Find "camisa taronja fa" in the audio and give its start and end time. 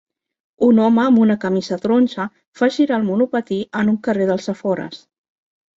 1.43-2.71